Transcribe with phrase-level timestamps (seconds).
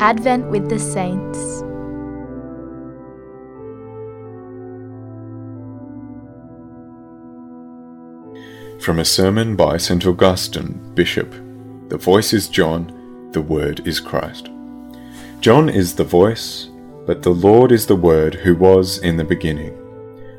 [0.00, 1.60] Advent with the Saints.
[8.84, 10.04] From a sermon by St.
[10.04, 11.32] Augustine, Bishop
[11.88, 14.50] The voice is John, the Word is Christ.
[15.40, 16.68] John is the voice,
[17.06, 19.78] but the Lord is the Word who was in the beginning.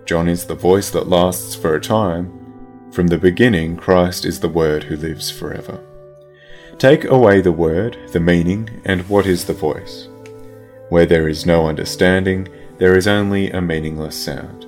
[0.05, 2.91] John is the voice that lasts for a time.
[2.91, 5.81] From the beginning, Christ is the Word who lives forever.
[6.77, 10.09] Take away the word, the meaning, and what is the voice?
[10.89, 14.63] Where there is no understanding, there is only a meaningless sound.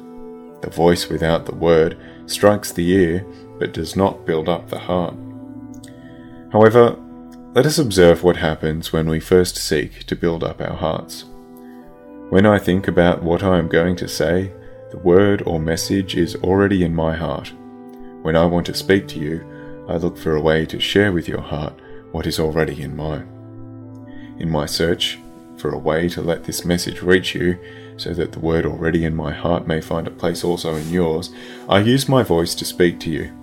[0.61, 3.25] The voice without the word strikes the ear,
[3.59, 5.15] but does not build up the heart.
[6.53, 6.97] However,
[7.53, 11.25] let us observe what happens when we first seek to build up our hearts.
[12.29, 14.53] When I think about what I am going to say,
[14.91, 17.51] the word or message is already in my heart.
[18.21, 21.27] When I want to speak to you, I look for a way to share with
[21.27, 21.77] your heart
[22.11, 23.27] what is already in mine.
[24.39, 25.19] In my search
[25.57, 27.57] for a way to let this message reach you,
[27.97, 31.31] so that the word already in my heart may find a place also in yours,
[31.67, 33.33] I use my voice to speak to you.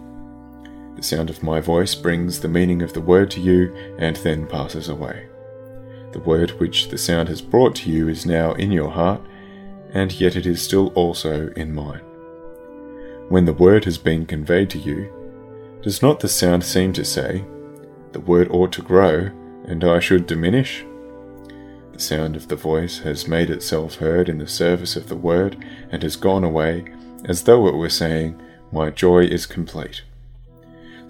[0.97, 4.47] The sound of my voice brings the meaning of the word to you and then
[4.47, 5.27] passes away.
[6.13, 9.21] The word which the sound has brought to you is now in your heart,
[9.93, 12.03] and yet it is still also in mine.
[13.29, 15.11] When the word has been conveyed to you,
[15.83, 17.45] does not the sound seem to say,
[18.15, 19.29] the word ought to grow,
[19.67, 20.85] and I should diminish?
[21.93, 25.63] The sound of the voice has made itself heard in the service of the word,
[25.91, 26.85] and has gone away,
[27.25, 30.03] as though it were saying, My joy is complete.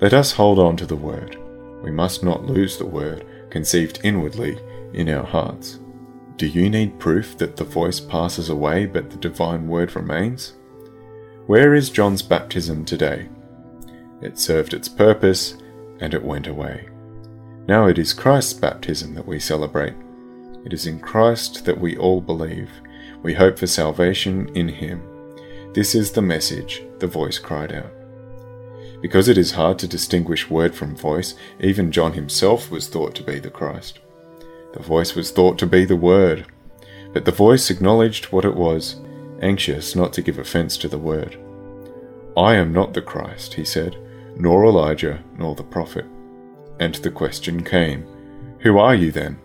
[0.01, 1.39] Let us hold on to the word.
[1.83, 4.59] We must not lose the word, conceived inwardly
[4.95, 5.79] in our hearts.
[6.39, 10.55] Do you need proof that the voice passes away but the divine word remains?
[11.47, 13.29] Where is John's baptism today?
[14.23, 15.59] It served its purpose,
[16.01, 16.89] and it went away.
[17.67, 19.95] Now it is Christ's baptism that we celebrate.
[20.65, 22.71] It is in Christ that we all believe.
[23.23, 25.03] We hope for salvation in Him.
[25.73, 27.91] This is the message, the voice cried out.
[29.01, 33.23] Because it is hard to distinguish word from voice, even John himself was thought to
[33.23, 33.99] be the Christ.
[34.75, 36.47] The voice was thought to be the Word,
[37.13, 38.97] but the voice acknowledged what it was,
[39.41, 41.39] anxious not to give offence to the Word.
[42.37, 43.97] I am not the Christ, he said,
[44.37, 46.07] nor Elijah, nor the prophet.
[46.81, 48.07] And the question came,
[48.61, 49.39] Who are you then?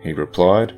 [0.00, 0.76] He replied,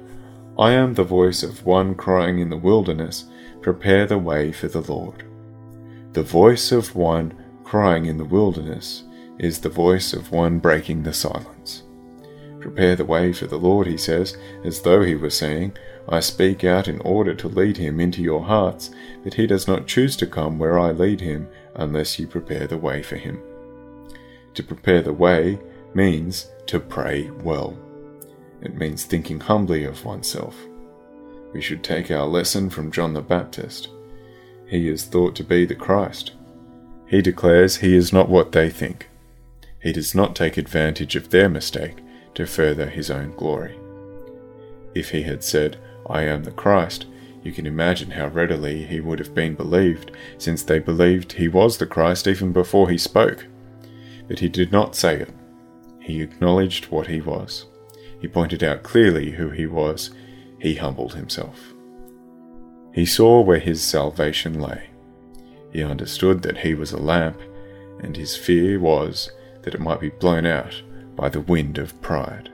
[0.58, 3.24] I am the voice of one crying in the wilderness,
[3.62, 5.24] Prepare the way for the Lord.
[6.12, 7.34] The voice of one
[7.64, 9.04] crying in the wilderness
[9.38, 11.84] is the voice of one breaking the silence.
[12.60, 15.76] Prepare the way for the Lord, he says, as though he were saying,
[16.08, 18.90] I speak out in order to lead him into your hearts,
[19.24, 22.78] but he does not choose to come where I lead him unless you prepare the
[22.78, 23.40] way for him.
[24.54, 25.58] To prepare the way
[25.94, 27.76] means to pray well.
[28.60, 30.56] It means thinking humbly of oneself.
[31.52, 33.88] We should take our lesson from John the Baptist.
[34.66, 36.32] He is thought to be the Christ.
[37.06, 39.10] He declares he is not what they think.
[39.80, 41.98] He does not take advantage of their mistake
[42.34, 43.76] to further his own glory.
[44.94, 47.06] If he had said, I am the Christ,
[47.42, 51.76] you can imagine how readily he would have been believed, since they believed he was
[51.76, 53.46] the Christ even before he spoke.
[54.28, 55.30] But he did not say it.
[56.00, 57.66] He acknowledged what he was.
[58.20, 60.10] He pointed out clearly who he was.
[60.60, 61.72] He humbled himself.
[62.92, 64.90] He saw where his salvation lay.
[65.72, 67.40] He understood that he was a lamp,
[68.00, 69.30] and his fear was
[69.62, 70.82] that it might be blown out
[71.16, 72.50] by the wind of pride.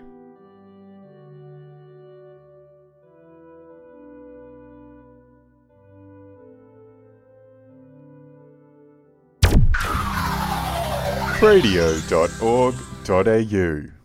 [11.40, 13.97] radio.org.au